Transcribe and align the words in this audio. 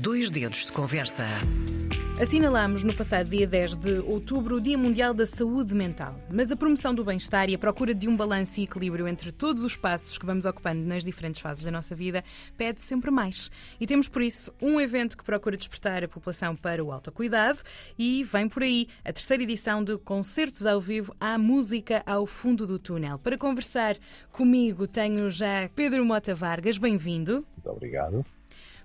Dois 0.00 0.30
dedos 0.30 0.64
de 0.64 0.70
conversa. 0.70 1.24
Assinalamos 2.22 2.84
no 2.84 2.94
passado 2.94 3.30
dia 3.30 3.48
10 3.48 3.74
de 3.74 3.98
outubro 4.00 4.56
o 4.56 4.60
Dia 4.60 4.78
Mundial 4.78 5.12
da 5.12 5.26
Saúde 5.26 5.74
Mental, 5.74 6.14
mas 6.30 6.52
a 6.52 6.56
promoção 6.56 6.94
do 6.94 7.04
bem-estar 7.04 7.50
e 7.50 7.56
a 7.56 7.58
procura 7.58 7.92
de 7.92 8.06
um 8.06 8.16
balanço 8.16 8.60
e 8.60 8.64
equilíbrio 8.64 9.08
entre 9.08 9.32
todos 9.32 9.62
os 9.64 9.74
passos 9.74 10.16
que 10.16 10.24
vamos 10.24 10.44
ocupando 10.44 10.86
nas 10.86 11.02
diferentes 11.02 11.40
fases 11.40 11.64
da 11.64 11.72
nossa 11.72 11.96
vida 11.96 12.22
pede 12.56 12.80
sempre 12.80 13.10
mais. 13.10 13.50
E 13.80 13.88
temos 13.88 14.08
por 14.08 14.22
isso 14.22 14.54
um 14.62 14.80
evento 14.80 15.16
que 15.16 15.24
procura 15.24 15.56
despertar 15.56 16.04
a 16.04 16.08
população 16.08 16.54
para 16.54 16.84
o 16.84 16.92
autocuidado 16.92 17.58
e 17.98 18.22
vem 18.22 18.48
por 18.48 18.62
aí 18.62 18.86
a 19.04 19.12
terceira 19.12 19.42
edição 19.42 19.82
de 19.82 19.98
Concertos 19.98 20.64
ao 20.64 20.80
Vivo 20.80 21.12
à 21.18 21.36
Música 21.36 22.04
ao 22.06 22.24
Fundo 22.24 22.68
do 22.68 22.78
Túnel. 22.78 23.18
Para 23.18 23.36
conversar 23.36 23.96
comigo 24.30 24.86
tenho 24.86 25.28
já 25.28 25.68
Pedro 25.74 26.04
Mota 26.04 26.36
Vargas, 26.36 26.78
bem-vindo. 26.78 27.44
Muito 27.56 27.70
obrigado. 27.70 28.24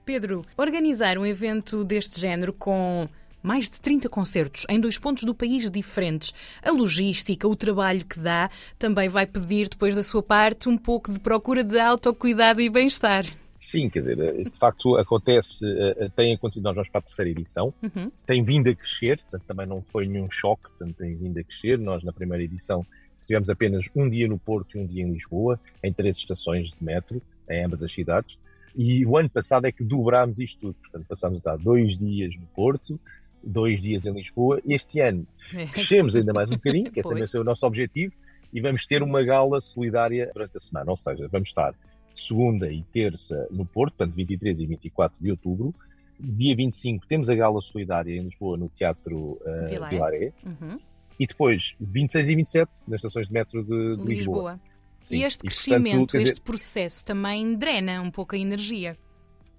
Pedro, 0.05 0.41
organizar 0.57 1.17
um 1.17 1.25
evento 1.25 1.83
deste 1.83 2.19
género 2.19 2.51
com 2.51 3.07
mais 3.41 3.69
de 3.69 3.79
30 3.79 4.07
concertos 4.09 4.65
em 4.69 4.79
dois 4.79 4.97
pontos 4.97 5.23
do 5.23 5.35
país 5.35 5.69
diferentes. 5.69 6.33
A 6.61 6.71
logística, 6.71 7.47
o 7.47 7.55
trabalho 7.55 8.05
que 8.05 8.19
dá, 8.19 8.49
também 8.79 9.09
vai 9.09 9.25
pedir, 9.25 9.67
depois 9.67 9.95
da 9.95 10.03
sua 10.03 10.23
parte, 10.23 10.69
um 10.69 10.77
pouco 10.77 11.11
de 11.11 11.19
procura 11.19 11.63
de 11.63 11.77
autocuidado 11.77 12.61
e 12.61 12.69
bem-estar. 12.69 13.25
Sim, 13.57 13.89
quer 13.89 13.99
dizer, 13.99 14.19
eh, 14.19 14.43
de 14.43 14.57
facto 14.57 14.97
acontece, 14.97 15.65
eh, 15.65 16.09
tem 16.15 16.33
acontecido, 16.33 16.63
nós 16.63 16.75
vamos 16.75 16.89
para 16.89 16.99
a 16.99 17.01
terceira 17.01 17.31
edição, 17.31 17.73
uhum. 17.81 18.11
tem 18.25 18.43
vindo 18.43 18.69
a 18.69 18.75
crescer, 18.75 19.19
portanto 19.19 19.43
também 19.47 19.65
não 19.65 19.81
foi 19.81 20.05
nenhum 20.05 20.29
choque, 20.29 20.63
portanto 20.63 20.97
tem 20.97 21.15
vindo 21.15 21.39
a 21.39 21.43
crescer. 21.43 21.79
Nós 21.79 22.03
na 22.03 22.11
primeira 22.11 22.43
edição 22.43 22.85
tivemos 23.25 23.49
apenas 23.49 23.85
um 23.95 24.09
dia 24.09 24.27
no 24.27 24.37
Porto 24.37 24.77
e 24.77 24.81
um 24.81 24.85
dia 24.85 25.03
em 25.03 25.13
Lisboa, 25.13 25.57
em 25.81 25.93
três 25.93 26.17
estações 26.17 26.71
de 26.71 26.83
metro, 26.83 27.21
em 27.49 27.63
ambas 27.63 27.81
as 27.81 27.93
cidades. 27.93 28.37
E 28.75 29.05
o 29.05 29.17
ano 29.17 29.29
passado 29.29 29.65
é 29.65 29.71
que 29.71 29.83
dobrámos 29.83 30.39
isto 30.39 30.59
tudo, 30.59 30.75
portanto 30.75 31.05
passámos 31.07 31.39
a 31.45 31.51
dar 31.51 31.57
dois 31.57 31.97
dias 31.97 32.35
no 32.35 32.45
Porto, 32.47 32.99
dois 33.43 33.79
dias 33.81 34.05
em 34.05 34.13
Lisboa. 34.13 34.61
Este 34.65 34.99
ano 34.99 35.27
é. 35.53 35.65
crescemos 35.65 36.15
ainda 36.15 36.33
mais 36.33 36.49
um 36.49 36.55
bocadinho, 36.55 36.91
que 36.91 36.99
é 36.99 37.03
também 37.03 37.25
o 37.35 37.43
nosso 37.43 37.65
objetivo, 37.65 38.13
e 38.51 38.61
vamos 38.61 38.85
ter 38.85 39.03
uma 39.03 39.21
gala 39.23 39.59
solidária 39.61 40.31
durante 40.33 40.57
a 40.57 40.59
semana. 40.59 40.91
Ou 40.91 40.97
seja, 40.97 41.27
vamos 41.27 41.49
estar 41.49 41.75
segunda 42.13 42.71
e 42.71 42.83
terça 42.83 43.47
no 43.51 43.65
Porto, 43.65 43.95
portanto 43.95 44.15
23 44.15 44.59
e 44.59 44.65
24 44.65 45.17
de 45.21 45.31
outubro. 45.31 45.73
Dia 46.19 46.55
25 46.55 47.05
temos 47.07 47.29
a 47.29 47.35
gala 47.35 47.59
solidária 47.61 48.15
em 48.15 48.21
Lisboa 48.21 48.57
no 48.57 48.69
Teatro 48.69 49.39
uh, 49.41 49.89
Vilaré. 49.89 50.31
Uhum. 50.45 50.79
E 51.19 51.27
depois 51.27 51.75
26 51.79 52.29
e 52.29 52.35
27 52.35 52.71
nas 52.87 52.99
estações 52.99 53.27
de 53.27 53.33
metro 53.33 53.63
de, 53.63 53.97
de 53.97 54.05
Lisboa. 54.05 54.53
Lisboa. 54.53 54.59
Sim. 55.03 55.17
E 55.17 55.23
este 55.23 55.41
e, 55.43 55.47
crescimento, 55.47 55.97
portanto, 55.97 56.15
este 56.15 56.33
dizer... 56.33 56.41
processo 56.41 57.05
também 57.05 57.55
drena 57.55 58.01
um 58.01 58.11
pouco 58.11 58.35
a 58.35 58.37
energia. 58.37 58.97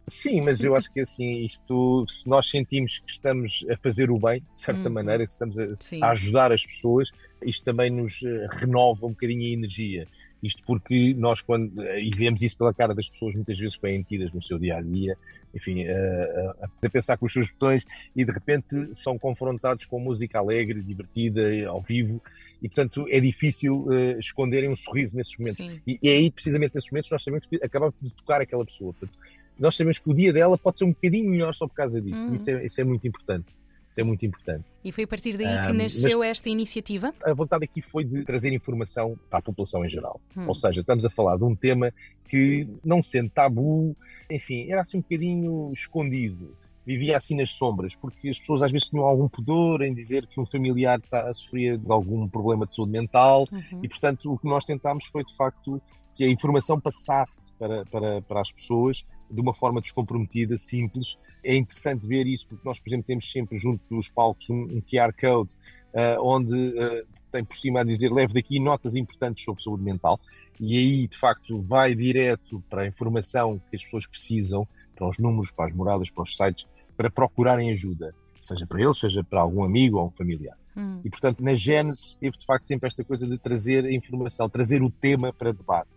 Sim, 0.06 0.42
mas 0.42 0.60
eu 0.60 0.76
acho 0.76 0.92
que 0.92 1.00
assim, 1.00 1.44
isto, 1.44 2.04
se 2.08 2.28
nós 2.28 2.50
sentimos 2.50 2.98
que 2.98 3.10
estamos 3.10 3.64
a 3.70 3.76
fazer 3.78 4.10
o 4.10 4.18
bem, 4.18 4.40
de 4.40 4.58
certa 4.58 4.88
uhum. 4.88 4.94
maneira, 4.94 5.26
se 5.26 5.32
estamos 5.32 5.58
a, 5.58 6.06
a, 6.06 6.10
ajudar 6.10 6.52
as 6.52 6.64
pessoas, 6.66 7.10
isto 7.42 7.64
também 7.64 7.90
nos 7.90 8.22
eh, 8.22 8.46
renova 8.50 9.06
um 9.06 9.10
bocadinho 9.10 9.42
a 9.44 9.54
energia. 9.54 10.06
Isto 10.42 10.62
porque 10.66 11.14
nós, 11.14 11.40
quando, 11.40 11.82
eh, 11.82 12.02
e 12.02 12.10
vemos 12.10 12.42
isso 12.42 12.58
pela 12.58 12.74
cara 12.74 12.94
das 12.94 13.08
pessoas, 13.08 13.34
muitas 13.34 13.58
vezes 13.58 13.78
bem 13.78 14.02
tidas 14.02 14.30
no 14.32 14.42
seu 14.42 14.58
dia 14.58 14.76
a 14.76 14.82
dia, 14.82 15.16
enfim, 15.54 15.86
a, 15.86 16.66
a, 16.82 16.90
pensar 16.90 17.16
com 17.16 17.24
os 17.24 17.32
seus 17.32 17.50
botões 17.50 17.86
e 18.14 18.26
de 18.26 18.30
repente 18.30 18.94
são 18.94 19.18
confrontados 19.18 19.86
com 19.86 19.98
música 19.98 20.38
alegre, 20.38 20.82
divertida, 20.82 21.66
ao 21.66 21.80
vivo, 21.80 22.20
e 22.64 22.68
portanto 22.68 23.06
é 23.10 23.20
difícil 23.20 23.82
uh, 23.82 24.18
esconderem 24.18 24.70
um 24.70 24.74
sorriso 24.74 25.14
nesses 25.14 25.36
momentos. 25.36 25.60
E, 25.86 25.98
e, 26.02 26.08
é 26.08 26.12
aí, 26.12 26.30
precisamente 26.30 26.74
nesses 26.74 26.90
momentos, 26.90 27.10
nós 27.10 27.22
sabemos 27.22 27.46
que 27.46 27.56
acabamos 27.62 27.94
de 28.00 28.10
tocar 28.14 28.40
aquela 28.40 28.64
pessoa. 28.64 28.94
Portanto, 28.94 29.18
nós 29.58 29.76
sabemos 29.76 29.98
que 29.98 30.10
o 30.10 30.14
dia 30.14 30.32
dela 30.32 30.56
pode 30.56 30.78
ser 30.78 30.84
um 30.84 30.92
bocadinho 30.92 31.30
melhor 31.30 31.54
só 31.54 31.68
por 31.68 31.74
causa 31.74 32.00
disso. 32.00 32.26
Uhum. 32.26 32.34
Isso, 32.34 32.50
é, 32.50 32.64
isso 32.64 32.80
é 32.80 32.84
muito 32.84 33.06
importante. 33.06 33.48
Isso 33.90 34.00
é 34.00 34.02
muito 34.02 34.24
importante. 34.24 34.64
E 34.82 34.90
foi 34.90 35.04
a 35.04 35.06
partir 35.06 35.36
daí 35.36 35.66
que 35.66 35.72
nasceu 35.74 36.22
esta 36.22 36.48
iniciativa? 36.48 37.14
A 37.22 37.34
vontade 37.34 37.64
aqui 37.64 37.82
foi 37.82 38.02
de 38.02 38.24
trazer 38.24 38.50
informação 38.54 39.16
para 39.28 39.40
a 39.40 39.42
população 39.42 39.84
em 39.84 39.90
geral. 39.90 40.18
Hum. 40.34 40.48
Ou 40.48 40.54
seja, 40.54 40.80
estamos 40.80 41.04
a 41.04 41.10
falar 41.10 41.36
de 41.36 41.44
um 41.44 41.54
tema 41.54 41.92
que, 42.26 42.66
não 42.82 43.02
sendo 43.02 43.28
tabu, 43.28 43.94
enfim, 44.30 44.70
era 44.70 44.80
assim 44.80 44.96
um 44.96 45.00
bocadinho 45.02 45.70
escondido. 45.74 46.56
Vivia 46.86 47.16
assim 47.16 47.36
nas 47.36 47.50
sombras, 47.50 47.94
porque 47.94 48.28
as 48.28 48.38
pessoas 48.38 48.62
às 48.62 48.70
vezes 48.70 48.88
tinham 48.88 49.04
algum 49.04 49.28
pudor 49.28 49.82
em 49.82 49.94
dizer 49.94 50.26
que 50.26 50.40
um 50.40 50.46
familiar 50.46 50.98
está 50.98 51.28
a 51.28 51.34
sofrer 51.34 51.78
de 51.78 51.90
algum 51.90 52.28
problema 52.28 52.66
de 52.66 52.74
saúde 52.74 52.92
mental 52.92 53.46
uhum. 53.50 53.80
e, 53.82 53.88
portanto, 53.88 54.32
o 54.32 54.38
que 54.38 54.46
nós 54.46 54.64
tentámos 54.64 55.06
foi, 55.06 55.24
de 55.24 55.34
facto, 55.34 55.80
que 56.14 56.24
a 56.24 56.28
informação 56.28 56.80
passasse 56.80 57.52
para, 57.54 57.84
para, 57.86 58.22
para 58.22 58.40
as 58.40 58.52
pessoas 58.52 59.04
de 59.30 59.40
uma 59.40 59.54
forma 59.54 59.80
descomprometida, 59.80 60.56
simples. 60.56 61.18
É 61.42 61.56
interessante 61.56 62.06
ver 62.06 62.26
isso, 62.26 62.46
porque 62.46 62.66
nós, 62.66 62.78
por 62.78 62.88
exemplo, 62.88 63.06
temos 63.06 63.30
sempre 63.30 63.58
junto 63.58 63.82
dos 63.90 64.08
palcos 64.08 64.48
um, 64.48 64.62
um 64.62 64.82
QR 64.82 65.12
Code 65.18 65.54
uh, 65.94 66.20
onde 66.22 66.54
uh, 66.54 67.06
tem 67.32 67.44
por 67.44 67.56
cima 67.56 67.80
a 67.80 67.84
dizer 67.84 68.12
leve 68.12 68.32
daqui 68.32 68.60
notas 68.60 68.94
importantes 68.94 69.44
sobre 69.44 69.62
saúde 69.62 69.82
mental 69.82 70.20
e 70.60 70.78
aí, 70.78 71.08
de 71.08 71.16
facto, 71.16 71.60
vai 71.62 71.94
direto 71.94 72.62
para 72.70 72.82
a 72.82 72.86
informação 72.86 73.60
que 73.70 73.76
as 73.76 73.84
pessoas 73.84 74.06
precisam, 74.06 74.66
para 74.94 75.08
os 75.08 75.18
números, 75.18 75.50
para 75.50 75.66
as 75.66 75.74
moradas, 75.74 76.10
para 76.10 76.22
os 76.22 76.36
sites, 76.36 76.66
para 76.96 77.10
procurarem 77.10 77.70
ajuda, 77.70 78.10
seja 78.40 78.66
para 78.66 78.82
eles, 78.82 78.98
seja 78.98 79.22
para 79.22 79.40
algum 79.40 79.64
amigo 79.64 79.98
ou 79.98 80.06
um 80.06 80.10
familiar. 80.10 80.56
Hum. 80.76 81.00
E, 81.04 81.10
portanto, 81.10 81.42
na 81.42 81.54
Gênesis 81.54 82.14
teve, 82.16 82.36
de 82.36 82.44
facto, 82.44 82.64
sempre 82.64 82.88
esta 82.88 83.04
coisa 83.04 83.26
de 83.26 83.38
trazer 83.38 83.84
a 83.84 83.92
informação, 83.92 84.48
trazer 84.48 84.82
o 84.82 84.90
tema 84.90 85.32
para 85.32 85.52
debate. 85.52 85.88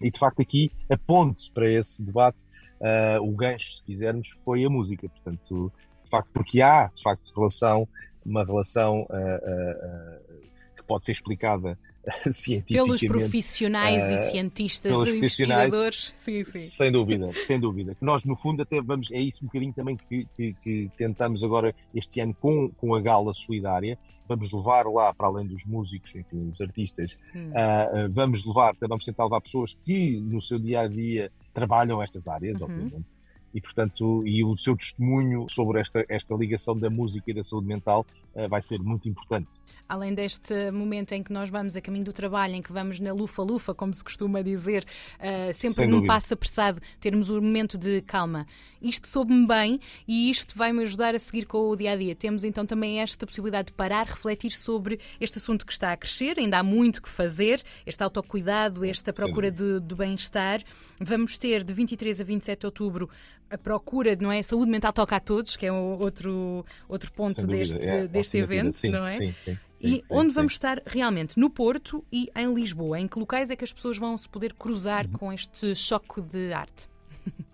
E 0.00 0.10
de 0.10 0.18
facto 0.18 0.40
aqui 0.40 0.70
a 0.88 0.96
ponte 0.96 1.50
para 1.52 1.70
esse 1.70 2.02
debate, 2.02 2.38
uh, 2.80 3.22
o 3.22 3.34
gancho, 3.34 3.76
se 3.76 3.82
quisermos, 3.82 4.28
foi 4.44 4.64
a 4.64 4.70
música. 4.70 5.08
Portanto, 5.08 5.72
de 6.04 6.10
facto, 6.10 6.30
porque 6.32 6.62
há 6.62 6.90
de 6.94 7.02
facto 7.02 7.32
relação, 7.34 7.88
uma 8.24 8.44
relação 8.44 9.02
uh, 9.02 9.04
uh, 9.04 10.40
que 10.76 10.82
pode 10.84 11.04
ser 11.04 11.12
explicada 11.12 11.78
Pelos 12.66 13.00
profissionais 13.02 14.02
uh, 14.02 14.14
e 14.14 14.18
cientistas 14.30 15.06
e 15.06 15.10
investigadores. 15.10 16.12
Sim, 16.16 16.44
sim. 16.44 16.60
Sem 16.60 16.92
dúvida, 16.92 17.30
sem 17.46 17.60
dúvida. 17.60 17.96
Nós, 18.00 18.24
no 18.24 18.36
fundo, 18.36 18.62
até 18.62 18.80
vamos, 18.80 19.10
é 19.10 19.20
isso 19.20 19.44
um 19.44 19.46
bocadinho 19.46 19.72
também 19.72 19.96
que, 19.96 20.26
que, 20.36 20.54
que 20.62 20.90
tentamos 20.96 21.42
agora 21.42 21.74
este 21.94 22.20
ano 22.20 22.34
com, 22.34 22.68
com 22.70 22.94
a 22.94 23.00
gala 23.00 23.32
solidária. 23.34 23.98
Vamos 24.26 24.52
levar 24.52 24.84
lá, 24.86 25.14
para 25.14 25.26
além 25.26 25.46
dos 25.46 25.64
músicos, 25.64 26.14
enfim, 26.14 26.50
dos 26.50 26.60
artistas, 26.60 27.18
hum. 27.34 27.48
uh, 27.48 28.12
vamos 28.12 28.44
levar, 28.44 28.74
vamos 28.78 29.04
tentar 29.04 29.24
levar 29.24 29.40
pessoas 29.40 29.74
que 29.84 30.20
no 30.20 30.40
seu 30.40 30.58
dia 30.58 30.80
a 30.80 30.88
dia 30.88 31.32
trabalham 31.54 32.02
estas 32.02 32.28
áreas, 32.28 32.60
uhum. 32.60 32.66
obviamente 32.66 33.17
e 33.54 33.60
portanto 33.60 34.26
e 34.26 34.44
o 34.44 34.56
seu 34.56 34.76
testemunho 34.76 35.46
sobre 35.48 35.80
esta 35.80 36.04
esta 36.08 36.34
ligação 36.34 36.78
da 36.78 36.90
música 36.90 37.30
e 37.30 37.34
da 37.34 37.42
saúde 37.42 37.66
mental 37.66 38.06
uh, 38.34 38.48
vai 38.48 38.60
ser 38.60 38.78
muito 38.78 39.08
importante 39.08 39.60
além 39.88 40.12
deste 40.12 40.70
momento 40.70 41.12
em 41.12 41.22
que 41.22 41.32
nós 41.32 41.48
vamos 41.48 41.74
a 41.76 41.80
caminho 41.80 42.04
do 42.04 42.12
trabalho, 42.12 42.54
em 42.54 42.62
que 42.62 42.72
vamos 42.72 43.00
na 43.00 43.12
lufa-lufa, 43.12 43.74
como 43.74 43.94
se 43.94 44.04
costuma 44.04 44.42
dizer, 44.42 44.84
uh, 45.18 45.52
sempre 45.54 45.84
Sem 45.84 45.88
num 45.88 46.06
passo 46.06 46.34
apressado, 46.34 46.80
termos 47.00 47.30
um 47.30 47.40
momento 47.40 47.78
de 47.78 48.02
calma. 48.02 48.46
Isto 48.82 49.08
soube-me 49.08 49.46
bem 49.46 49.80
e 50.06 50.30
isto 50.30 50.56
vai-me 50.56 50.82
ajudar 50.82 51.14
a 51.14 51.18
seguir 51.18 51.46
com 51.46 51.68
o 51.68 51.74
dia 51.74 51.92
a 51.92 51.96
dia. 51.96 52.14
Temos 52.14 52.44
então 52.44 52.66
também 52.66 53.00
esta 53.00 53.26
possibilidade 53.26 53.68
de 53.68 53.72
parar, 53.72 54.06
refletir 54.06 54.50
sobre 54.52 55.00
este 55.18 55.38
assunto 55.38 55.64
que 55.64 55.72
está 55.72 55.92
a 55.92 55.96
crescer, 55.96 56.38
ainda 56.38 56.58
há 56.58 56.62
muito 56.62 57.00
que 57.00 57.08
fazer, 57.08 57.62
este 57.86 58.02
autocuidado, 58.02 58.84
esta 58.84 59.12
procura 59.12 59.50
de, 59.50 59.80
de 59.80 59.94
bem-estar. 59.94 60.62
Vamos 61.00 61.38
ter 61.38 61.64
de 61.64 61.72
23 61.72 62.20
a 62.20 62.24
27 62.24 62.60
de 62.60 62.66
outubro 62.66 63.08
a 63.50 63.58
procura, 63.58 64.16
não 64.20 64.30
é? 64.30 64.42
Saúde 64.42 64.70
mental 64.70 64.92
toca 64.92 65.16
a 65.16 65.20
todos, 65.20 65.56
que 65.56 65.66
é 65.66 65.72
outro, 65.72 66.64
outro 66.88 67.12
ponto 67.12 67.46
deste, 67.46 67.78
é, 67.78 68.06
deste 68.06 68.36
evento, 68.38 68.76
sim, 68.76 68.90
não 68.90 69.06
é? 69.06 69.18
Sim, 69.18 69.32
sim. 69.32 69.58
Sim, 69.70 69.86
e 69.86 70.02
onde 70.10 70.32
vamos 70.32 70.52
estar 70.52 70.82
realmente? 70.84 71.38
No 71.38 71.48
Porto 71.48 72.04
e 72.12 72.28
em 72.36 72.52
Lisboa. 72.52 72.98
Em 72.98 73.06
que 73.06 73.18
locais 73.18 73.50
é 73.50 73.56
que 73.56 73.62
as 73.62 73.72
pessoas 73.72 73.96
vão 73.96 74.18
se 74.18 74.28
poder 74.28 74.52
cruzar 74.52 75.06
uhum. 75.06 75.12
com 75.12 75.32
este 75.32 75.74
choque 75.74 76.20
de 76.20 76.52
arte? 76.52 76.88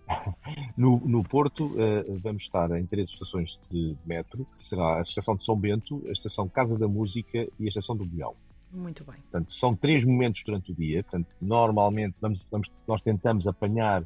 No, 0.77 1.01
no 1.01 1.25
Porto 1.25 1.67
uh, 1.67 2.19
vamos 2.23 2.43
estar 2.43 2.71
em 2.73 2.85
três 2.85 3.09
estações 3.09 3.59
de 3.71 3.97
metro, 4.05 4.47
será 4.55 4.99
a 4.99 5.01
estação 5.01 5.35
de 5.35 5.43
São 5.43 5.57
Bento, 5.57 6.03
a 6.07 6.13
estação 6.13 6.47
Casa 6.47 6.77
da 6.77 6.87
Música 6.87 7.49
e 7.59 7.65
a 7.65 7.69
estação 7.69 7.97
do 7.97 8.05
Bial. 8.05 8.37
Muito 8.71 9.05
bem. 9.05 9.15
Portanto, 9.15 9.53
são 9.53 9.75
três 9.75 10.05
momentos 10.05 10.43
durante 10.45 10.73
o 10.73 10.75
dia. 10.75 11.03
Portanto, 11.05 11.29
normalmente 11.41 12.17
vamos, 12.21 12.49
vamos, 12.51 12.71
nós 12.87 13.01
tentamos 13.01 13.47
apanhar 13.47 14.05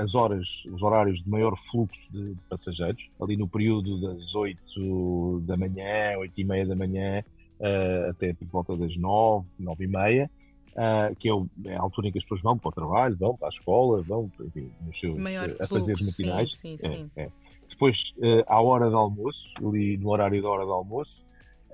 as 0.00 0.14
horas, 0.14 0.64
os 0.70 0.82
horários 0.82 1.22
de 1.22 1.30
maior 1.30 1.56
fluxo 1.56 2.12
de, 2.12 2.34
de, 2.34 2.40
passageiros, 2.48 3.08
ali 3.20 3.36
no 3.36 3.48
período 3.48 4.00
das 4.00 4.34
8 4.34 5.42
da 5.46 5.56
manhã, 5.56 6.18
8 6.18 6.40
e 6.40 6.44
meia 6.44 6.66
da 6.66 6.74
manhã, 6.74 7.22
uh, 7.60 8.10
até 8.10 8.32
por 8.34 8.46
volta 8.48 8.76
das 8.76 8.96
9, 8.96 9.46
9 9.58 9.84
e 9.84 9.86
meia. 9.86 10.30
Uh, 10.72 11.14
que 11.14 11.30
é, 11.30 11.32
é, 11.66 11.76
a 11.76 11.82
altura 11.82 12.08
em 12.08 12.12
que 12.12 12.18
as 12.18 12.24
pessoas 12.24 12.42
vão 12.42 12.58
para 12.58 12.68
o 12.68 12.72
trabalho, 12.72 13.16
vão 13.16 13.36
para 13.36 13.46
a 13.46 13.48
escola, 13.48 14.02
vão 14.02 14.28
enfim, 14.40 14.68
seus, 14.92 15.14
a 15.60 15.68
fazer 15.68 15.92
os 15.92 16.02
matinais. 16.02 16.56
Sim, 16.56 16.76
sim, 16.76 17.08
é, 17.14 17.22
é. 17.22 17.30
Depois, 17.68 18.12
uh, 18.18 18.42
à 18.48 18.60
hora 18.60 18.90
do 18.90 18.96
almoço, 18.96 19.52
ali 19.64 19.96
no 19.96 20.10
horário 20.10 20.42
da 20.42 20.48
hora 20.48 20.64
do 20.64 20.72
almoço, 20.72 21.24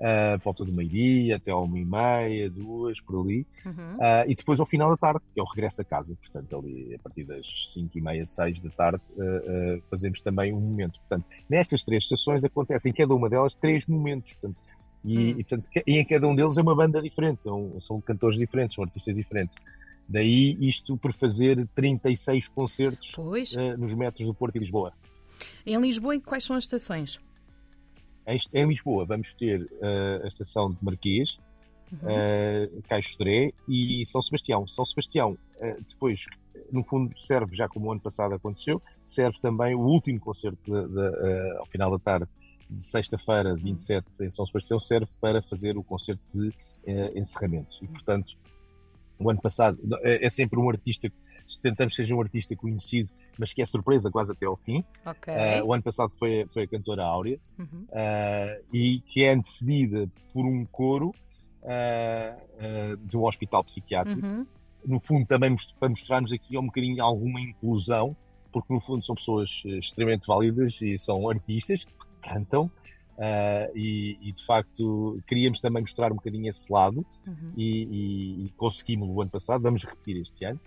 uh, 0.01 0.37
volta 0.43 0.65
do 0.65 0.71
meio-dia 0.73 1.37
até 1.37 1.51
ao 1.51 1.67
meia-meia, 1.67 2.49
duas, 2.49 2.99
por 2.99 3.21
ali. 3.21 3.45
Uhum. 3.65 3.95
Uh, 3.95 4.27
e 4.27 4.35
depois 4.35 4.59
ao 4.59 4.65
final 4.65 4.89
da 4.89 4.97
tarde, 4.97 5.21
que 5.33 5.39
é 5.39 5.43
o 5.43 5.45
regresso 5.45 5.81
a 5.81 5.85
casa. 5.85 6.15
Portanto, 6.15 6.57
ali 6.57 6.95
a 6.95 6.99
partir 6.99 7.23
das 7.23 7.71
cinco 7.73 7.97
e 7.97 8.01
meia, 8.01 8.25
seis 8.25 8.59
da 8.59 8.69
tarde, 8.69 9.01
uh, 9.11 9.81
fazemos 9.89 10.21
também 10.21 10.51
um 10.51 10.59
momento. 10.59 10.99
Portanto, 10.99 11.25
nestas 11.49 11.83
três 11.83 12.03
estações 12.03 12.43
acontecem 12.43 12.91
em 12.91 12.93
cada 12.93 13.13
uma 13.13 13.29
delas 13.29 13.53
três 13.53 13.85
momentos. 13.85 14.33
Portanto, 14.33 14.61
e, 15.03 15.17
hum. 15.17 15.29
e, 15.39 15.43
portanto, 15.43 15.69
e 15.87 15.97
em 15.97 16.05
cada 16.05 16.27
um 16.27 16.35
deles 16.35 16.57
é 16.57 16.61
uma 16.61 16.75
banda 16.75 17.01
diferente, 17.01 17.43
são, 17.43 17.79
são 17.79 18.01
cantores 18.01 18.37
diferentes, 18.37 18.75
são 18.75 18.83
artistas 18.83 19.15
diferentes. 19.15 19.55
Daí 20.07 20.57
isto 20.59 20.97
por 20.97 21.13
fazer 21.13 21.67
36 21.73 22.47
concertos 22.49 23.13
uh, 23.15 23.77
nos 23.77 23.93
metros 23.93 24.27
do 24.27 24.33
Porto 24.33 24.57
e 24.57 24.59
Lisboa. 24.59 24.93
Em 25.65 25.79
Lisboa, 25.79 26.19
quais 26.19 26.43
são 26.43 26.55
as 26.55 26.65
estações? 26.65 27.19
Em, 28.27 28.65
Lisboa 28.65 29.05
vamos 29.05 29.33
ter 29.33 29.61
uh, 29.61 30.23
a 30.23 30.27
estação 30.27 30.71
de 30.71 30.77
Marquês, 30.81 31.39
uhum. 31.91 31.99
uh, 31.99 32.81
Caixo 32.83 33.17
e 33.67 34.05
São 34.05 34.21
Sebastião. 34.21 34.67
São 34.67 34.85
Sebastião, 34.85 35.31
uh, 35.31 35.83
depois, 35.87 36.25
no 36.71 36.83
fundo, 36.83 37.17
serve, 37.17 37.55
já 37.55 37.67
como 37.67 37.87
o 37.87 37.91
ano 37.91 38.01
passado 38.01 38.35
aconteceu, 38.35 38.81
serve 39.05 39.39
também 39.39 39.75
o 39.75 39.79
último 39.79 40.19
concerto 40.19 40.59
de, 40.63 40.87
de, 40.87 41.57
ao 41.57 41.65
final 41.65 41.91
da 41.91 41.99
tarde 41.99 42.27
de 42.69 42.85
sexta-feira, 42.85 43.55
27, 43.55 44.07
uhum. 44.19 44.25
em 44.25 44.31
São 44.31 44.45
Sebastião, 44.45 44.79
serve 44.79 45.09
para 45.19 45.41
fazer 45.41 45.77
o 45.77 45.83
concerto 45.83 46.23
de 46.33 46.53
encerramento. 47.15 47.77
E, 47.81 47.87
portanto, 47.87 48.35
o 49.19 49.29
ano 49.29 49.41
passado 49.41 49.77
é, 50.01 50.25
é 50.25 50.29
sempre 50.29 50.59
um 50.59 50.69
artista, 50.69 51.11
tentamos 51.61 51.93
que 51.93 52.01
seja 52.01 52.15
um 52.15 52.21
artista 52.21 52.55
conhecido 52.55 53.09
mas 53.41 53.53
que 53.53 53.61
é 53.63 53.65
surpresa 53.65 54.11
quase 54.11 54.31
até 54.31 54.45
ao 54.45 54.55
fim. 54.55 54.85
Okay. 55.03 55.33
Uh, 55.33 55.65
o 55.65 55.73
ano 55.73 55.81
passado 55.81 56.13
foi, 56.19 56.45
foi 56.53 56.63
a 56.63 56.67
cantora 56.67 57.03
Áurea 57.03 57.39
uhum. 57.57 57.85
uh, 57.89 58.63
e 58.71 58.99
que 58.99 59.23
é 59.23 59.33
antecedida 59.33 60.07
por 60.31 60.45
um 60.45 60.63
coro 60.65 61.09
uh, 61.63 62.97
de 62.97 63.17
um 63.17 63.25
hospital 63.25 63.63
psiquiátrico. 63.63 64.25
Uhum. 64.25 64.45
No 64.85 64.99
fundo, 64.99 65.25
também 65.25 65.55
para 65.79 65.89
mostrarmos 65.89 66.31
aqui 66.31 66.55
um 66.55 66.67
bocadinho 66.67 67.03
alguma 67.03 67.41
inclusão, 67.41 68.15
porque 68.51 68.71
no 68.71 68.79
fundo 68.79 69.03
são 69.03 69.15
pessoas 69.15 69.63
extremamente 69.65 70.27
válidas 70.27 70.79
e 70.81 70.97
são 70.99 71.27
artistas 71.27 71.83
que 71.83 71.93
cantam. 72.21 72.69
E, 73.75 74.17
e, 74.21 74.31
de 74.31 74.43
facto 74.43 75.19
queríamos 75.27 75.61
também 75.61 75.81
mostrar 75.81 76.11
um 76.11 76.15
bocadinho 76.15 76.49
esse 76.49 76.71
lado 76.71 77.05
uhum. 77.27 77.53
e, 77.55 77.83
e, 77.83 78.45
e 78.45 78.49
conseguimos 78.57 79.07
no 79.07 79.21
ano 79.21 79.29
passado, 79.29 79.61
vamos 79.61 79.83
repetir 79.83 80.17
este 80.17 80.45
ano. 80.45 80.59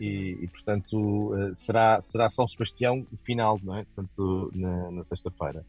E, 0.00 0.38
e, 0.42 0.48
portanto 0.48 1.34
eh, 1.36 1.54
será, 1.54 2.00
será 2.00 2.30
São 2.30 2.46
Sebastião 2.46 3.06
final, 3.24 3.60
não 3.62 3.76
é? 3.76 3.84
Portanto, 3.84 4.50
na, 4.54 4.90
na 4.90 5.04
sexta-feira. 5.04 5.64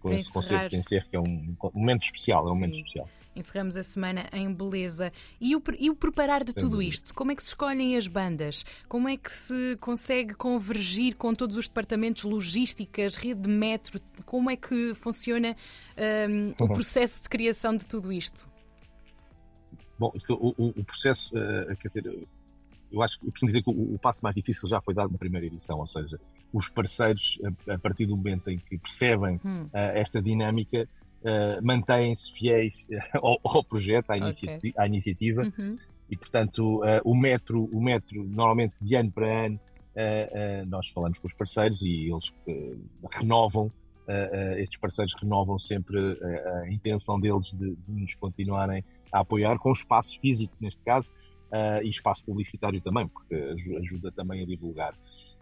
Com 0.00 0.12
esse 0.12 0.30
concerto 0.30 0.70
de 0.70 0.76
encerro, 0.76 1.06
que 1.08 1.16
é 1.16 1.20
um, 1.20 1.56
um 1.62 1.70
momento 1.74 2.04
especial, 2.04 2.46
é 2.46 2.50
um 2.50 2.54
momento 2.54 2.76
especial. 2.76 3.08
Encerramos 3.34 3.76
a 3.76 3.82
semana 3.82 4.26
em 4.32 4.50
beleza. 4.50 5.12
E 5.38 5.54
o, 5.54 5.62
e 5.78 5.90
o 5.90 5.94
preparar 5.94 6.42
de 6.42 6.52
Sem 6.52 6.62
tudo 6.62 6.72
dúvida. 6.72 6.90
isto? 6.90 7.14
Como 7.14 7.32
é 7.32 7.36
que 7.36 7.42
se 7.42 7.48
escolhem 7.48 7.94
as 7.94 8.06
bandas? 8.06 8.64
Como 8.88 9.08
é 9.08 9.16
que 9.16 9.30
se 9.30 9.76
consegue 9.78 10.34
convergir 10.34 11.16
com 11.16 11.34
todos 11.34 11.58
os 11.58 11.68
departamentos, 11.68 12.24
logísticas, 12.24 13.14
rede 13.14 13.40
de 13.40 13.48
metro? 13.48 14.00
Como 14.24 14.50
é 14.50 14.56
que 14.56 14.94
funciona 14.94 15.54
um, 16.30 16.54
o 16.58 16.68
uhum. 16.68 16.72
processo 16.74 17.22
de 17.22 17.28
criação 17.28 17.76
de 17.76 17.86
tudo 17.86 18.10
isto? 18.10 18.48
Bom, 19.98 20.12
isto, 20.14 20.34
o, 20.34 20.54
o, 20.58 20.84
processo, 20.84 21.34
uh, 21.36 21.76
quer 21.76 21.88
dizer, 21.88 22.26
eu 22.90 23.02
acho 23.02 23.18
que 23.18 23.26
eu 23.26 23.30
costumo 23.30 23.48
dizer 23.48 23.62
que 23.62 23.70
o, 23.70 23.94
o, 23.94 23.98
passo 23.98 24.20
mais 24.22 24.34
difícil 24.34 24.68
já 24.68 24.80
foi 24.80 24.94
dado 24.94 25.10
na 25.10 25.18
primeira 25.18 25.46
edição, 25.46 25.78
ou 25.78 25.86
seja, 25.86 26.18
os 26.52 26.68
parceiros, 26.68 27.38
a, 27.68 27.74
a 27.74 27.78
partir 27.78 28.06
do 28.06 28.16
momento 28.16 28.48
em 28.48 28.58
que 28.58 28.78
percebem 28.78 29.40
hum. 29.44 29.64
uh, 29.64 29.70
esta 29.72 30.22
dinâmica, 30.22 30.88
uh, 31.22 31.64
mantêm-se 31.64 32.32
fiéis 32.32 32.86
ao, 33.14 33.38
ao, 33.44 33.64
projeto, 33.64 34.10
à, 34.10 34.16
okay. 34.16 34.74
à 34.76 34.86
iniciativa, 34.86 35.42
uhum. 35.58 35.78
e 36.10 36.16
portanto 36.16 36.82
uh, 36.82 37.00
o 37.04 37.14
metro, 37.14 37.64
o 37.64 37.82
metro 37.82 38.24
normalmente 38.24 38.74
de 38.80 38.94
ano 38.94 39.10
para 39.10 39.46
ano 39.46 39.60
nós 40.68 40.90
falamos 40.90 41.18
com 41.18 41.26
os 41.26 41.32
parceiros 41.32 41.80
e 41.80 42.10
eles 42.12 42.30
renovam 43.12 43.72
estes 44.58 44.78
parceiros 44.78 45.14
renovam 45.18 45.58
sempre 45.58 45.98
a 46.62 46.70
intenção 46.70 47.18
deles 47.18 47.46
de, 47.46 47.74
de 47.74 47.92
nos 47.92 48.14
continuarem 48.16 48.84
a 49.10 49.20
apoiar 49.20 49.58
com 49.58 49.72
espaços 49.72 50.16
físicos 50.16 50.54
neste 50.60 50.82
caso 50.82 51.10
uh, 51.56 51.82
e 51.82 51.88
espaço 51.88 52.24
publicitário 52.24 52.80
também, 52.80 53.08
porque 53.08 53.34
ajuda 53.80 54.12
também 54.12 54.42
a 54.42 54.46
divulgar. 54.46 54.94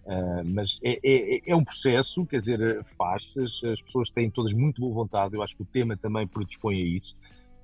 Uh, 0.04 0.44
mas 0.44 0.78
é, 0.82 0.98
é, 1.02 1.50
é, 1.50 1.56
um 1.56 1.64
processo, 1.64 2.26
quer 2.26 2.38
dizer, 2.38 2.84
faz-se, 2.96 3.40
as 3.42 3.80
pessoas 3.82 4.10
têm 4.10 4.30
todas 4.30 4.52
muito 4.52 4.80
boa 4.80 4.94
vontade, 4.94 5.34
eu 5.34 5.42
acho 5.42 5.56
que 5.56 5.62
o 5.62 5.66
tema 5.66 5.96
também 5.96 6.26
predispõe 6.26 6.76
a 6.76 6.84
isso, 6.84 7.16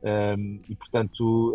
uh, 0.02 0.60
e 0.68 0.74
portanto 0.74 1.54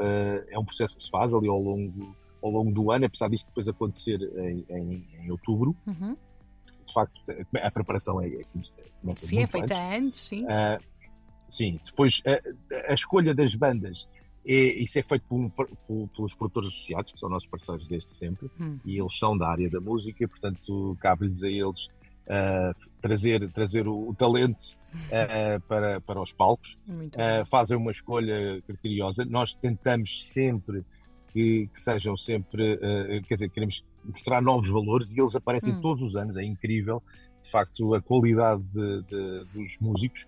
é 0.50 0.58
um 0.58 0.66
processo 0.66 0.98
que 0.98 1.04
se 1.04 1.10
faz 1.10 1.34
ali 1.34 1.48
ao 1.48 1.60
longo, 1.60 2.16
ao 2.42 2.52
longo 2.52 2.72
do 2.72 2.92
ano, 2.92 3.06
apesar 3.06 3.30
disto 3.30 3.48
depois 3.48 3.68
acontecer 3.68 4.22
em, 4.38 4.66
em, 4.70 5.08
em 5.20 5.32
outubro. 5.32 5.76
Uhum. 5.88 6.16
De 6.86 6.94
facto, 6.94 7.20
a 7.64 7.72
preparação 7.72 8.22
é, 8.22 8.28
é 8.28 8.42
começa 9.02 9.26
Sim, 9.26 9.40
é 9.40 9.48
feita 9.48 9.76
antes, 9.76 10.20
sim. 10.20 10.46
sim, 11.50 11.80
depois 11.84 12.22
a, 12.28 12.92
a 12.92 12.94
escolha 12.94 13.34
das 13.34 13.56
bandas 13.56 14.08
e 14.46 14.84
isso 14.84 15.00
é 15.00 15.04
feito 15.04 15.26
por, 15.28 15.68
por, 15.88 16.08
pelos 16.10 16.36
produtores 16.36 16.70
associados, 16.70 17.14
que 17.14 17.20
são 17.20 17.28
nossos 17.28 17.50
parceiros 17.50 17.88
desde 17.88 18.12
sempre, 18.12 18.50
hum. 18.60 18.78
e 18.86 19.00
eles 19.00 19.18
são 19.18 19.36
da 19.36 19.50
área 19.50 19.68
da 19.70 19.82
música, 19.82 20.24
e, 20.24 20.28
portanto, 20.28 20.96
cabe-lhes 21.02 21.44
a 21.44 21.50
eles 21.50 21.88
uh, 22.28 22.90
trazer, 23.02 23.50
trazer 23.52 23.88
o, 23.88 24.10
o 24.10 24.14
talento 24.14 24.62
uh, 24.62 25.60
para, 25.68 26.00
para 26.00 26.22
os 26.22 26.32
palcos, 26.32 26.78
uh, 26.88 27.46
fazem 27.48 27.76
uma 27.76 27.90
escolha 27.90 28.62
criteriosa. 28.68 29.26
Nós 29.26 29.52
tentamos 29.54 30.28
sempre 30.28 30.86
que, 31.34 31.68
que 31.74 31.80
sejam 31.80 32.16
sempre, 32.16 32.80
quer 33.28 33.34
dizer, 33.34 33.50
queremos 33.50 33.84
mostrar 34.06 34.42
novos 34.42 34.70
valores 34.70 35.12
e 35.12 35.20
eles 35.20 35.36
aparecem 35.36 35.74
hum. 35.74 35.82
todos 35.82 36.04
os 36.04 36.16
anos, 36.16 36.38
é 36.38 36.44
incrível, 36.44 37.02
de 37.44 37.50
facto, 37.50 37.96
a 37.96 38.02
qualidade 38.02 38.62
de, 38.72 39.02
de, 39.02 39.46
dos 39.54 39.78
músicos. 39.82 40.28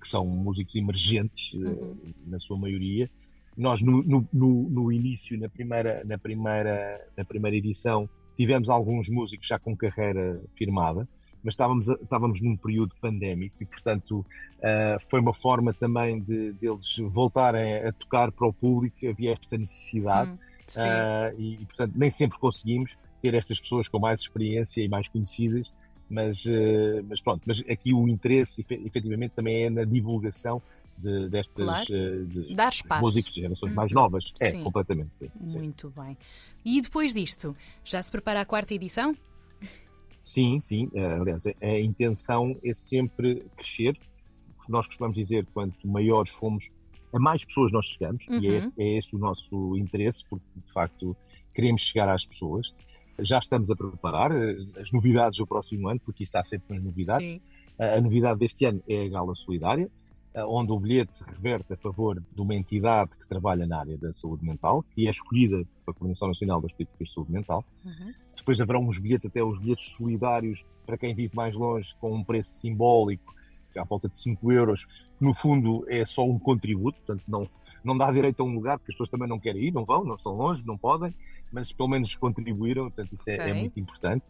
que 0.00 0.08
são 0.08 0.26
músicos 0.26 0.74
emergentes, 0.74 1.54
uhum. 1.54 1.96
na 2.26 2.38
sua 2.38 2.58
maioria, 2.58 3.08
nós, 3.56 3.82
no, 3.82 4.02
no, 4.02 4.26
no, 4.32 4.92
início, 4.92 5.38
na 5.38 5.48
primeira, 5.48 6.02
na, 6.04 6.18
primeira, 6.18 7.00
na 7.16 7.24
primeira 7.24 7.56
edição, 7.56 8.08
tivemos 8.36 8.70
alguns 8.70 9.08
músicos 9.08 9.46
já 9.46 9.58
com 9.58 9.76
carreira 9.76 10.40
firmada, 10.56 11.06
mas 11.42 11.54
estávamos, 11.54 11.88
estávamos 11.88 12.40
num 12.40 12.56
período 12.56 12.94
pandémico 13.00 13.56
e, 13.60 13.66
portanto, 13.66 14.24
uh, 14.58 15.00
foi 15.08 15.20
uma 15.20 15.34
forma 15.34 15.74
também 15.74 16.20
de, 16.20 16.52
de, 16.52 16.66
eles 16.66 16.96
voltarem 16.98 17.76
a 17.76 17.92
tocar 17.92 18.30
para 18.30 18.46
o 18.46 18.52
público. 18.52 18.96
Havia 19.06 19.32
esta 19.32 19.58
necessidade 19.58 20.30
hum, 20.30 20.36
uh, 20.76 21.40
e, 21.40 21.56
portanto, 21.66 21.92
nem 21.96 22.10
sempre 22.10 22.38
conseguimos 22.38 22.96
ter 23.20 23.34
estas 23.34 23.60
pessoas 23.60 23.88
com 23.88 23.98
mais 23.98 24.20
experiência 24.20 24.80
e 24.82 24.88
mais 24.88 25.08
conhecidas. 25.08 25.72
Mas, 26.08 26.44
uh, 26.44 27.02
mas 27.08 27.20
pronto, 27.20 27.42
mas 27.46 27.60
aqui 27.68 27.92
o 27.92 28.06
interesse 28.06 28.64
efetivamente 28.70 29.32
também 29.32 29.64
é 29.64 29.70
na 29.70 29.84
divulgação 29.84 30.60
de, 30.98 31.28
destas 31.28 31.64
claro. 31.64 31.86
Eh, 31.90 32.24
de, 32.24 32.54
Dar 32.54 32.68
espaço. 32.68 33.02
músicos 33.02 33.32
de 33.32 33.40
gerações 33.40 33.72
mais 33.74 33.92
novas. 33.92 34.32
É, 34.40 34.50
sim. 34.50 34.62
completamente, 34.62 35.18
sim. 35.18 35.30
Muito 35.40 35.88
sim. 35.88 36.00
bem. 36.00 36.18
E 36.64 36.80
depois 36.80 37.12
disto, 37.12 37.56
já 37.84 38.02
se 38.02 38.10
prepara 38.10 38.40
a 38.40 38.44
quarta 38.44 38.74
edição? 38.74 39.16
Sim, 40.22 40.60
sim. 40.60 40.86
Uh, 40.92 41.20
aliás, 41.20 41.44
a 41.46 41.80
intenção 41.80 42.56
é 42.64 42.72
sempre 42.72 43.44
crescer. 43.56 43.98
Nós 44.68 44.86
costumamos 44.86 45.16
dizer 45.16 45.44
quanto 45.52 45.86
maiores 45.86 46.30
fomos, 46.30 46.70
a 47.12 47.18
mais 47.18 47.44
pessoas 47.44 47.72
nós 47.72 47.86
chegamos, 47.86 48.26
uhum. 48.28 48.38
e 48.38 48.46
é, 48.46 48.60
uhum. 48.60 48.72
é 48.78 48.98
esse 48.98 49.14
o 49.16 49.18
nosso 49.18 49.76
interesse, 49.76 50.24
porque 50.30 50.46
de 50.54 50.72
facto 50.72 51.16
queremos 51.52 51.82
chegar 51.82 52.08
às 52.08 52.24
pessoas. 52.24 52.72
Já 53.18 53.38
estamos 53.38 53.70
a 53.70 53.76
preparar 53.76 54.30
eh, 54.32 54.56
as 54.80 54.90
novidades 54.90 55.38
do 55.38 55.46
próximo 55.46 55.88
ano, 55.88 56.00
porque 56.00 56.22
está 56.22 56.42
sempre 56.42 56.76
nas 56.76 56.84
novidades. 56.84 57.28
Sim. 57.28 57.40
A 57.78 58.00
novidade 58.00 58.38
deste 58.38 58.64
ano 58.64 58.82
é 58.88 59.06
a 59.06 59.08
Gala 59.08 59.34
Solidária, 59.34 59.84
eh, 59.84 59.88
onde 60.34 60.72
o 60.72 60.80
bilhete 60.80 61.22
reverte 61.26 61.74
a 61.74 61.76
favor 61.76 62.20
de 62.20 62.40
uma 62.40 62.54
entidade 62.54 63.10
que 63.16 63.26
trabalha 63.26 63.66
na 63.66 63.80
área 63.80 63.98
da 63.98 64.12
saúde 64.12 64.44
mental, 64.44 64.82
que 64.94 65.06
é 65.06 65.10
escolhida 65.10 65.56
pela 65.84 65.94
Coordenação 65.94 66.28
Nacional 66.28 66.60
das 66.60 66.72
Políticas 66.72 67.08
de 67.08 67.14
Saúde 67.14 67.32
Mental. 67.32 67.64
Uhum. 67.84 68.12
Depois 68.34 68.60
haverá 68.60 68.78
uns 68.78 68.98
bilhetes, 68.98 69.26
até 69.26 69.42
os 69.42 69.60
bilhetes 69.60 69.94
solidários 69.96 70.64
para 70.86 70.96
quem 70.96 71.14
vive 71.14 71.34
mais 71.36 71.54
longe, 71.54 71.94
com 72.00 72.14
um 72.14 72.24
preço 72.24 72.50
simbólico, 72.58 73.34
à 73.76 73.84
volta 73.84 74.08
de 74.08 74.16
5 74.16 74.52
euros, 74.52 74.84
que 74.84 75.24
no 75.24 75.34
fundo 75.34 75.84
é 75.88 76.04
só 76.04 76.24
um 76.24 76.38
contributo, 76.38 76.98
portanto 76.98 77.24
não, 77.28 77.46
não 77.84 77.96
dá 77.96 78.10
direito 78.10 78.42
a 78.42 78.44
um 78.44 78.54
lugar, 78.54 78.78
porque 78.78 78.92
as 78.92 78.94
pessoas 78.94 79.08
também 79.08 79.28
não 79.28 79.38
querem 79.38 79.64
ir, 79.64 79.72
não 79.72 79.84
vão, 79.84 80.04
não 80.04 80.16
estão 80.16 80.32
longe, 80.32 80.64
não 80.66 80.76
podem, 80.76 81.14
mas 81.52 81.72
pelo 81.72 81.88
menos 81.88 82.14
contribuíram, 82.16 82.84
portanto 82.84 83.12
isso 83.12 83.28
é, 83.30 83.36
é 83.36 83.40
okay. 83.40 83.50
é 83.50 83.54
muito 83.54 83.80
importante. 83.80 84.24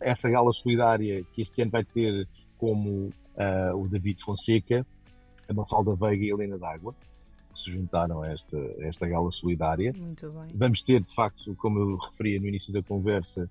Essa 0.00 0.28
gala 0.28 0.52
solidária 0.52 1.24
que 1.32 1.42
este 1.42 1.62
ano 1.62 1.70
vai 1.70 1.84
ter 1.84 2.28
como 2.58 3.10
uh, 3.36 3.76
o 3.76 3.88
David 3.88 4.22
Fonseca, 4.22 4.86
a 5.48 5.52
Mafalda 5.52 5.94
Veiga 5.94 6.24
e 6.24 6.30
a 6.30 6.34
Helena 6.34 6.58
D'Água, 6.58 6.94
que 7.52 7.60
se 7.60 7.70
juntaram 7.70 8.22
a 8.22 8.28
esta, 8.28 8.56
a 8.56 8.86
esta 8.86 9.06
gala 9.06 9.30
solidária. 9.30 9.92
Muito 9.92 10.30
bem. 10.30 10.48
Vamos 10.54 10.82
ter, 10.82 11.00
de 11.00 11.14
facto, 11.14 11.54
como 11.56 11.78
eu 11.78 11.96
referia 11.96 12.40
no 12.40 12.46
início 12.46 12.72
da 12.72 12.82
conversa, 12.82 13.48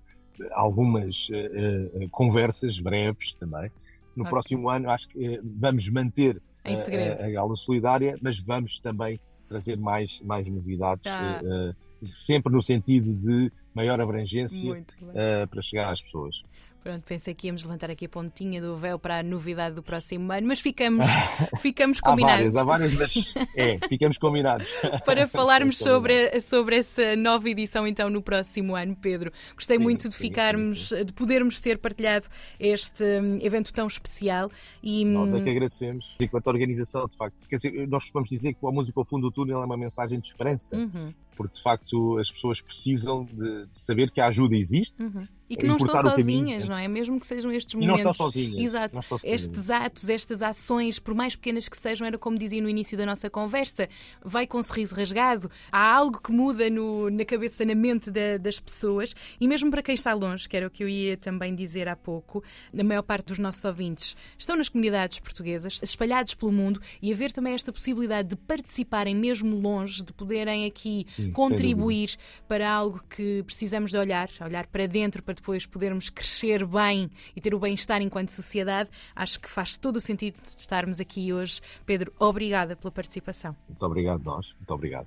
algumas 0.52 1.28
uh, 1.28 2.04
uh, 2.04 2.08
conversas 2.10 2.78
breves 2.80 3.32
também. 3.34 3.70
no 4.16 4.22
okay. 4.22 4.30
próximo 4.30 4.68
ano 4.68 4.90
acho 4.90 5.08
que 5.08 5.40
vamos 5.42 5.88
manter 5.88 6.40
a, 6.64 7.26
a, 7.26 7.30
Gala 7.30 7.56
Solidária, 7.56 8.18
mas 8.20 8.38
vamos 8.40 8.78
também 8.80 9.20
trazer 9.48 9.76
mais, 9.76 10.20
mais 10.22 10.48
novidades, 10.48 11.04
tá. 11.04 11.40
uh, 11.42 12.08
sempre 12.08 12.52
no 12.52 12.62
sentido 12.62 13.12
de 13.14 13.52
maior 13.74 14.00
abrangência 14.00 14.72
uh, 14.72 15.46
para 15.48 15.62
chegar 15.62 15.92
às 15.92 16.00
pessoas. 16.00 16.42
Pronto, 16.82 17.04
pensei 17.04 17.32
que 17.32 17.46
íamos 17.46 17.62
levantar 17.62 17.90
aqui 17.90 18.06
a 18.06 18.08
pontinha 18.08 18.60
do 18.60 18.76
véu 18.76 18.98
para 18.98 19.20
a 19.20 19.22
novidade 19.22 19.76
do 19.76 19.82
próximo 19.84 20.32
ano, 20.32 20.48
mas 20.48 20.58
ficamos, 20.58 21.06
ficamos 21.62 22.00
combinados. 22.00 22.56
há 22.56 22.64
várias, 22.64 22.92
há 22.96 22.98
várias, 22.98 23.34
mas 23.34 23.34
é, 23.56 23.78
ficamos 23.88 24.18
combinados. 24.18 24.74
para 25.06 25.28
falarmos 25.28 25.78
sobre, 25.78 26.40
sobre 26.40 26.76
essa 26.76 27.14
nova 27.14 27.48
edição 27.48 27.86
então 27.86 28.10
no 28.10 28.20
próximo 28.20 28.74
ano, 28.74 28.96
Pedro. 28.96 29.32
Gostei 29.54 29.76
sim, 29.76 29.82
muito 29.82 30.08
de 30.08 30.14
sim, 30.14 30.24
ficarmos, 30.24 30.88
sim, 30.88 31.04
de 31.04 31.12
podermos 31.12 31.60
ter 31.60 31.78
partilhado 31.78 32.26
este 32.58 33.04
hum, 33.04 33.38
evento 33.40 33.72
tão 33.72 33.86
especial. 33.86 34.50
E... 34.82 35.04
Nós 35.04 35.32
é 35.32 35.40
que 35.40 35.48
hum, 35.48 35.52
agradecemos. 35.52 36.16
Enquanto 36.20 36.48
organização, 36.48 37.06
de 37.06 37.16
facto, 37.16 37.46
quer 37.48 37.56
dizer, 37.56 37.86
nós 37.86 38.10
vamos 38.12 38.28
dizer 38.28 38.54
que 38.54 38.66
a 38.66 38.72
música 38.72 38.98
ao 38.98 39.04
fundo 39.04 39.28
do 39.28 39.32
túnel 39.32 39.62
é 39.62 39.64
uma 39.64 39.76
mensagem 39.76 40.18
de 40.18 40.26
esperança. 40.26 40.76
Uhum 40.76 41.12
porque 41.36 41.56
de 41.56 41.62
facto 41.62 42.18
as 42.18 42.30
pessoas 42.30 42.60
precisam 42.60 43.24
de 43.24 43.66
saber 43.72 44.10
que 44.10 44.20
a 44.20 44.26
ajuda 44.26 44.56
existe. 44.56 45.02
Uhum. 45.02 45.26
E 45.48 45.56
que 45.56 45.66
não 45.66 45.76
estão 45.76 45.96
sozinhas, 45.96 46.68
não 46.68 46.76
é? 46.76 46.88
Mesmo 46.88 47.20
que 47.20 47.26
sejam 47.26 47.52
estes 47.52 47.74
momentos. 47.74 48.00
E 48.00 48.04
não 48.04 48.10
estão 48.10 48.26
sozinhas. 48.26 48.64
Exato. 48.64 49.00
Estão 49.00 49.18
sozinhas. 49.18 49.42
Estes 49.42 49.70
atos, 49.70 50.08
estas 50.08 50.42
ações, 50.42 50.98
por 50.98 51.14
mais 51.14 51.36
pequenas 51.36 51.68
que 51.68 51.76
sejam, 51.76 52.06
era 52.06 52.16
como 52.16 52.38
dizia 52.38 52.62
no 52.62 52.68
início 52.68 52.96
da 52.96 53.04
nossa 53.04 53.28
conversa, 53.28 53.88
vai 54.24 54.46
com 54.46 54.58
um 54.58 54.62
sorriso 54.62 54.94
rasgado, 54.94 55.50
há 55.70 55.94
algo 55.94 56.20
que 56.20 56.32
muda 56.32 56.70
no, 56.70 57.10
na 57.10 57.24
cabeça, 57.24 57.64
na 57.64 57.74
mente 57.74 58.10
da, 58.10 58.38
das 58.38 58.58
pessoas, 58.58 59.14
e 59.40 59.46
mesmo 59.46 59.70
para 59.70 59.82
quem 59.82 59.94
está 59.94 60.14
longe, 60.14 60.48
que 60.48 60.56
era 60.56 60.66
o 60.66 60.70
que 60.70 60.84
eu 60.84 60.88
ia 60.88 61.16
também 61.16 61.54
dizer 61.54 61.88
há 61.88 61.96
pouco, 61.96 62.42
a 62.76 62.84
maior 62.84 63.02
parte 63.02 63.26
dos 63.26 63.38
nossos 63.38 63.64
ouvintes 63.64 64.16
estão 64.38 64.56
nas 64.56 64.68
comunidades 64.68 65.18
portuguesas, 65.20 65.80
espalhados 65.82 66.34
pelo 66.34 66.52
mundo, 66.52 66.80
e 67.00 67.12
haver 67.12 67.32
também 67.32 67.54
esta 67.54 67.72
possibilidade 67.72 68.28
de 68.28 68.36
participarem 68.36 69.14
mesmo 69.14 69.56
longe, 69.56 70.02
de 70.02 70.12
poderem 70.12 70.66
aqui 70.66 71.04
Sim, 71.06 71.30
contribuir 71.32 72.16
para 72.48 72.70
algo 72.70 73.02
que 73.08 73.42
precisamos 73.44 73.90
de 73.90 73.96
olhar, 73.96 74.28
olhar 74.40 74.66
para 74.66 74.86
dentro 74.86 75.22
para 75.22 75.31
depois 75.34 75.66
podermos 75.66 76.08
crescer 76.08 76.64
bem 76.66 77.10
e 77.34 77.40
ter 77.40 77.54
o 77.54 77.58
bem-estar 77.58 78.02
enquanto 78.02 78.30
sociedade, 78.30 78.90
acho 79.14 79.40
que 79.40 79.48
faz 79.48 79.76
todo 79.78 79.96
o 79.96 80.00
sentido 80.00 80.40
de 80.40 80.48
estarmos 80.48 81.00
aqui 81.00 81.32
hoje. 81.32 81.60
Pedro, 81.84 82.12
obrigada 82.18 82.76
pela 82.76 82.90
participação. 82.90 83.56
Muito 83.68 83.84
obrigado, 83.84 84.22
nós. 84.24 84.54
Muito 84.58 84.74
obrigado. 84.74 85.06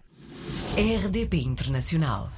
RDP 0.78 1.38
Internacional. 1.38 2.30